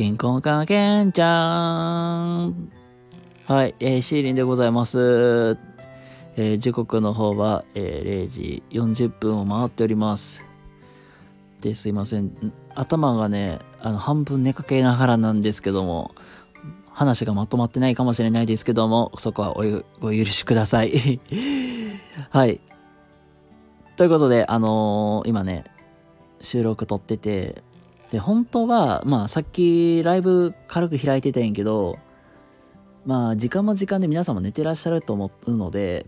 [0.00, 1.26] 健康かけんちゃ
[2.46, 2.72] ん。
[3.44, 5.58] はい、えー、シーリンでございます。
[6.38, 10.42] えー、時刻の方は、えー、0時40分を回っております。
[11.60, 12.32] で、すいません。
[12.74, 16.14] 頭がね、あの、半分寝かけながらなんですけども、
[16.86, 21.20] 話がまとまってないかもしれないですけども、そこはお許しください。
[22.30, 22.58] はい。
[23.96, 25.64] ということで、あのー、今ね、
[26.40, 27.62] 収録撮ってて、
[28.10, 31.98] で、本当は、まあ、さっきライブ軽く開いてたんやけど、
[33.06, 36.06] まあ、時間も時間で皆さんも寝てらっしゃると思うので、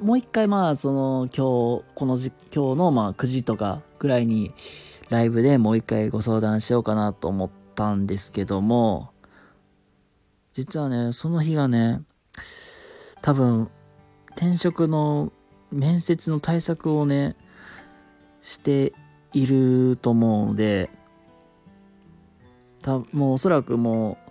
[0.00, 4.52] もう一回、まあ、その、今日、このじ、今日の、まあ、9時とかぐらいに、
[5.08, 9.10] ライブでもう一回ご相談しようかなと思ったんですけども、
[10.52, 12.02] 実はね、その日がね、
[13.20, 13.68] 多分、
[14.30, 15.32] 転職の
[15.70, 17.36] 面接の対策をね、
[18.40, 18.92] して
[19.32, 20.90] いると思うので、
[22.82, 24.30] たもうおそらくもう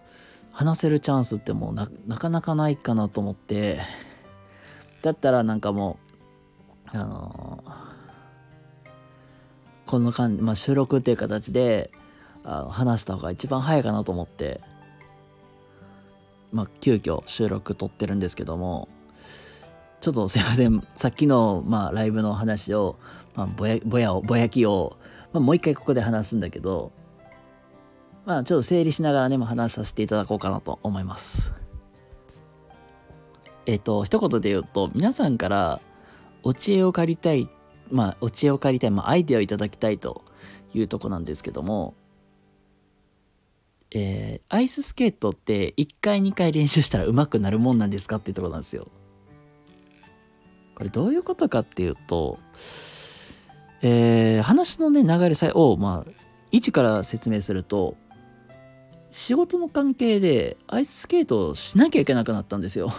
[0.52, 1.88] 話せるチャンスってもうな
[2.18, 3.80] かなかないかなと思って、
[5.02, 6.00] だったらなんかも
[6.94, 8.90] う、あのー、
[9.86, 11.92] この間、まあ、収録っていう形で
[12.44, 14.62] あの話した方が一番早いかなと思って、
[16.52, 18.88] まあ、急遽収録撮ってるんですけども、
[20.00, 22.98] ちょっとすいません、さっきの、まあ、ライブの話を、
[23.36, 24.98] まあ、ぼや、ぼやを、ぼやきを、
[25.34, 26.92] まあ、もう一回ここで話すんだけど、
[28.26, 31.54] まあ、ちょっと整理しながらね、も話させていただこうかなと思います。
[33.66, 35.82] えっ、と、一言で言うと、皆さんから
[36.44, 37.50] お知恵を借りたい、
[37.92, 40.24] まあ、お知恵を借りたい、まあ、アイデアをいただきたいと
[40.74, 41.96] いうとこなんですけども、
[43.92, 48.88] えー、アイススケートって1回2回練習したら上手くなるもんなんですかっていうとこなんですよ。
[50.76, 52.38] これどういうことかっていうと、
[53.88, 56.12] えー、話のね、流れさえを、まあ、
[56.52, 57.96] 一から説明すると、
[59.12, 62.92] 仕事の関係でアイススケートをしなきゃいけなくなったんですよ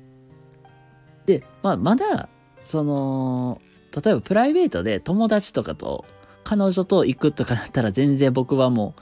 [1.24, 2.28] で、まあ、まだ、
[2.66, 3.62] その、
[4.04, 6.04] 例えばプライベートで友達とかと、
[6.44, 8.94] 彼女と行くとかだったら全然僕はも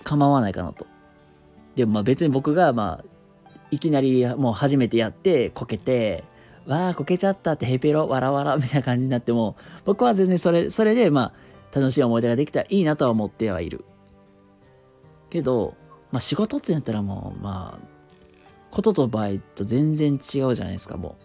[0.00, 0.86] う構わないかなと。
[1.74, 6.24] でもまあ別に僕がまあいきなりもう初めてやってこけて
[6.66, 11.32] わあこけちゃったってヘペロわらわらみたいな感じになっても僕は全然それそれでま
[11.72, 13.84] あ楽しい思い出ができたらいいなとは思ってはいる。
[15.30, 15.74] けど、
[16.10, 17.86] まあ、仕事ってなったらもうまあ
[18.70, 21.16] ことと場合と全然違うじゃないですかも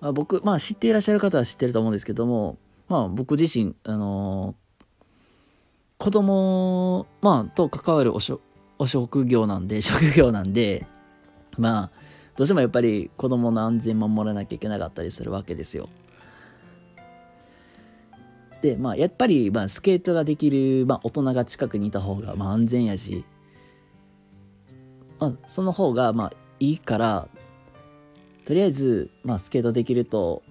[0.00, 8.40] う、まあ、僕まあ知っていらっしゃる方は知ってると思うんですけどもまあ僕自身あのー、子供まあと関わるおしょ
[8.78, 10.86] お職業なんで職業なんで
[11.58, 12.03] まあ
[12.36, 15.88] どうしてもやっぱり子供の安全守らなきゃいけなかったりするわけですよ。
[18.60, 23.24] でまあやっぱり、まあ、スケートができる、まあ、大人が近くにいた方が、まあ、安全やし、
[25.18, 27.28] まあ、その方がまあいいから
[28.46, 30.42] とりあえず、まあ、スケートできると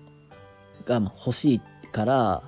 [0.85, 1.61] がまあ欲しい
[1.91, 2.43] から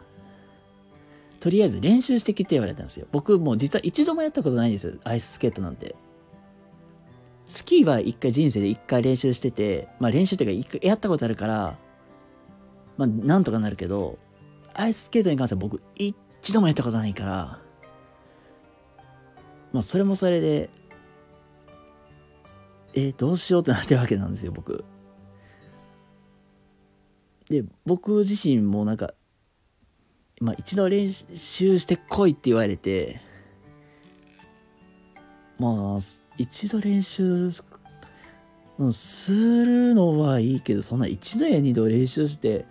[1.40, 5.96] とりあえず練習してきて言われたんですよ僕も実は一度もやったことないんですよアイススケートなんて
[7.48, 11.78] スキーは一回人生で一回練習してて、まあ練習っていうか一回やったことあるから、
[12.98, 14.18] まあなんとかなるけど、
[14.74, 16.16] アイススケートに関しては僕一
[16.54, 17.60] 度もやったことないから、
[19.74, 20.70] まあそれもそれで、
[22.94, 24.84] えー、どうしようってなってるわけなんですよ、僕。
[27.50, 29.14] で、僕自身もなんか、
[30.42, 33.22] まあ一度練習してこいって言われて、
[35.60, 37.52] まあ、一度練習
[38.92, 42.66] するのはいいけど、そんな一度や二度練習して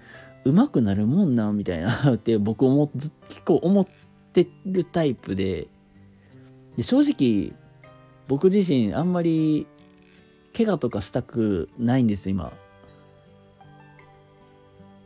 [0.44, 3.12] 上手くなるもんな、みたいな って僕も結
[3.44, 3.86] 構思っ
[4.32, 5.68] てるタイプで、
[6.76, 7.58] で正直、
[8.28, 9.66] 僕自身あんまり
[10.56, 12.52] 怪我とかしたくないんです、今。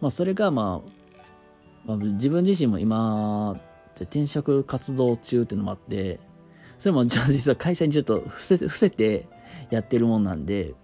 [0.00, 0.90] まあそれがまあ、
[1.86, 3.56] まあ、自分自身も今、
[3.94, 6.20] 転職活動中っていうのもあって、
[6.78, 9.26] それも実は会社にちょっと伏せ伏せて
[9.70, 10.74] やってるもんなんで、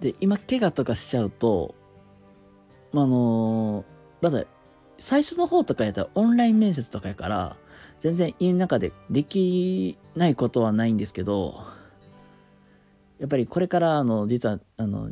[0.00, 1.74] で、今、怪我とかしちゃうと、
[2.92, 3.84] あの
[4.20, 4.44] まだ、
[4.98, 7.56] 最初の方とかやったらオンライン面接とかやから、
[8.00, 11.54] 全然家の中でできないことはないんですけど、
[13.20, 15.10] やっぱりこれから、あの、実は、あの、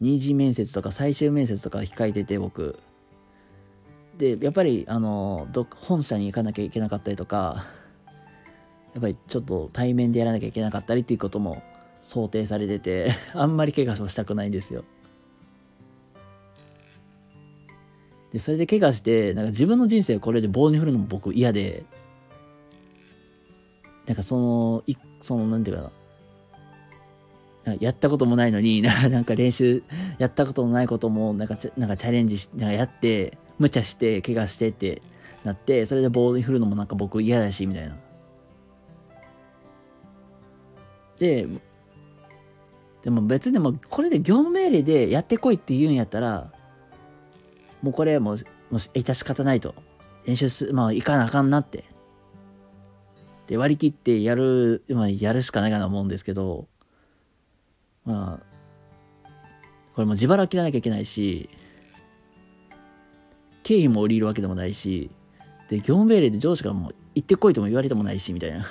[0.00, 2.78] 二次面接とか最終面接とか控えてて、僕、
[4.18, 7.64] でやっぱりあの本社に行かなきゃいけなかったりとか
[8.94, 11.62] やっぱりちょっと対面でやらなきゃいけなかったりっていうことも
[12.02, 14.84] 想定されてて あんまり怪我をしたくないんですよ。
[18.34, 21.84] で、それで怪我して、なんか自分の人生をこれで棒に振るのも僕嫌で、
[24.06, 25.92] なんかその、い、その、なんていうか
[27.64, 29.84] な、やったこともないのに、なんか練習、
[30.18, 35.02] やったことのないことも、なんか、なんかチャレンジし、なんかやって、無茶して、怪我してって
[35.44, 37.96] なって、それで棒に振るのもなんか僕嫌だし、みたいな。
[41.18, 41.46] で、
[43.02, 46.52] でも別にもこれで業務命令でやってこいって言うんやったら、
[47.82, 48.40] もうこれもう、も
[48.72, 49.74] う致し方ないと。
[50.24, 51.84] 練習す、まあ行かなあかんなって。
[53.46, 56.66] で、割り切ってやる、まあやるしかないかな思うんですけど、
[58.04, 59.28] まあ、
[59.94, 61.48] これも自腹切らなきゃいけないし、
[63.64, 65.10] 経費も降りるわけでもないし、
[65.68, 68.58] で、業務命令で上司からも行ってこいとも言われてもないし、みたいな。
[68.58, 68.68] だか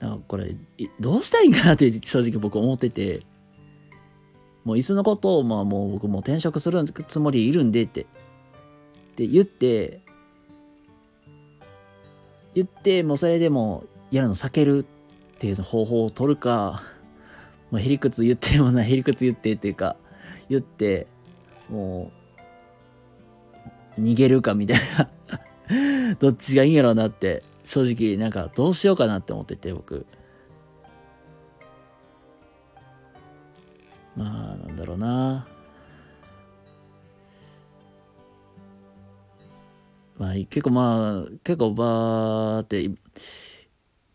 [0.00, 0.54] らこれ、
[1.00, 3.22] どうしたいんかなって正直僕思ってて、
[4.64, 8.04] もういっそのことを、まあもう僕も転職するつもりいるんでって、っ
[9.16, 10.00] て言って、
[12.54, 14.86] 言って、もうそれでもやるの避ける
[15.36, 16.82] っていう方法を取るか、
[17.70, 19.96] もうへりくつ言ってもない、へりくつ言ってっていうか、
[20.48, 21.08] 言って、
[21.68, 22.23] もう、
[23.98, 26.16] 逃げるかみたいな。
[26.20, 30.06] どっちがいいんやろうなって正直なんかどうしようかなって思ってて僕。
[34.16, 35.46] まあなんだろうな。
[40.18, 42.88] まあ結構まあ結構バーって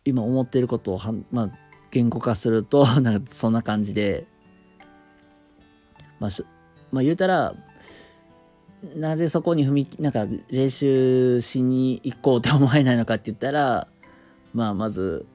[0.04, 1.50] 今思ってることをはまあ
[1.90, 4.26] 言語化すると なんかそんな感じで。
[6.18, 6.30] まあ
[6.92, 7.54] まあ言うたら
[8.96, 13.88] なぜそこに踏みなんか練習しに行こうって思えないのかって言ったら
[14.54, 15.26] まあまず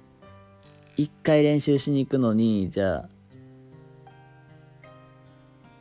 [0.98, 3.10] 一回練習しに行くのにじゃあ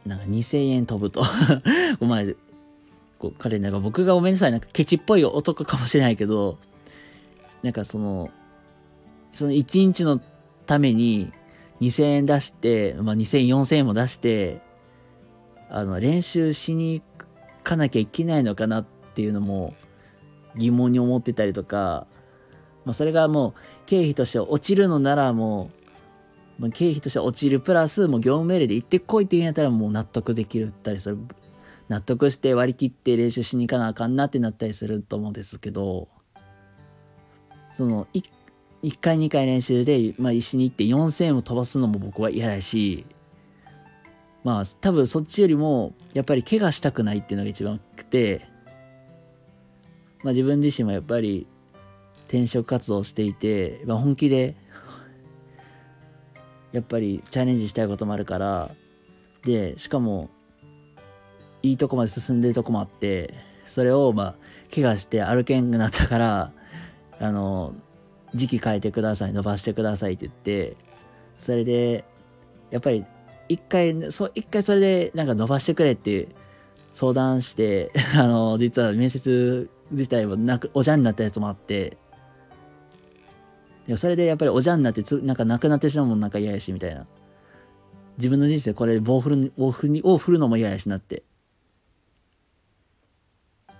[0.06, 1.22] なんか2000円飛ぶと。
[2.00, 2.34] お前
[3.18, 6.58] こう彼なんか僕がごめんなさいなんかケチっぽい男かもしれないけど
[7.62, 8.30] なんかその
[9.32, 10.20] その1日の
[10.66, 11.32] ために
[11.80, 14.60] 2000円出して、まあ、2000、4000円も出して、
[15.68, 17.02] あの、練習しに行
[17.64, 18.84] かなきゃいけないのかなっ
[19.14, 19.74] ていうのも
[20.56, 22.06] 疑問に思ってたりとか、
[22.84, 23.54] まあ、それがもう
[23.86, 25.70] 経費として落ちるのならも
[26.58, 31.18] う、まあ、経費として落ちるプラスもう業務命令で行ってこいって言うんやったらもう納得できるったりする。
[31.88, 36.08] 納得して割り切って練習しに行かなあかんなってなったりすると思うんですけど
[37.76, 38.24] その 1,
[38.82, 43.06] 1回2回練習で、まあ、石に行って4000円を飛ばすのも僕は嫌だし
[44.44, 48.46] まあ多分そっちよりもやっぱり怪我したくないっていうのが一番くて、
[50.22, 51.46] まあ、自分自身もやっぱり
[52.28, 54.54] 転職活動をしていて、まあ、本気で
[56.72, 58.70] やっぱりチャレンジしたいこともあるから
[59.44, 60.28] でしかも
[61.62, 63.32] いいとこまで進んでるとこもあって
[63.64, 64.34] それをまあ
[64.74, 66.52] 怪我して歩けんくなったから
[67.18, 67.74] あの
[68.34, 70.76] 時期変えてください伸ばしてくださいって言って
[71.34, 72.04] それで
[72.70, 73.06] やっぱり
[73.48, 76.28] 一回、そ一回それでなんか伸ばしてくれって
[76.92, 81.98] 相談して、 あの、実は面接自体はなく、おじゃんになったやつもあって、
[83.86, 87.06] でそれでやっぱりおじゃんになってつ、なんかなくなってしまうもんなんか嫌やし、みたいな。
[88.16, 91.24] 自分の人生これ棒振る、棒振に、を振るのも嫌やしなって。
[93.68, 93.74] っ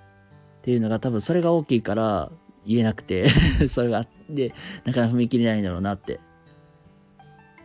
[0.62, 2.32] ていうのが多分それが大きいから
[2.66, 3.28] 言えなくて
[3.68, 4.54] それがあって、
[4.84, 6.20] なかなか踏み切れないんだろうなって。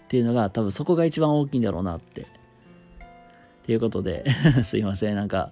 [0.10, 2.26] っていうのが多分そこが一番大きいんだろうなって。
[3.62, 4.26] ということで
[4.66, 5.52] すいません、なんか、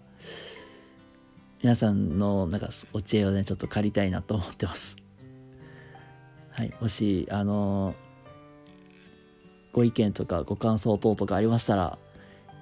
[1.62, 4.96] 皆さんのなんかお知恵をね、ちょっと借りたいなと思ってます。
[6.50, 7.94] はい、もし、あの
[9.74, 12.00] ご意見とかご感想等とかありましたら、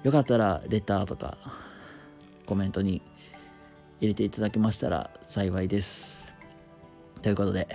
[0.02, 1.38] よかったらレターとか
[2.44, 3.00] コメントに
[4.02, 6.30] 入れていただけましたら幸いです。
[7.22, 7.68] ということで、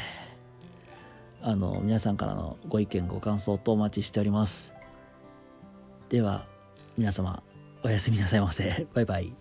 [1.44, 4.74] あの皆さんからのご意見ご感想とお待ちしております。
[6.10, 6.46] では
[6.98, 7.42] 皆様
[7.84, 8.86] おやすみなさいませ。
[8.94, 9.34] バイバイ。